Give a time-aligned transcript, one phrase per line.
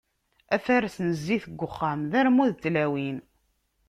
[0.55, 3.17] Afares n zzit deg uxxam, d armud n tlawin.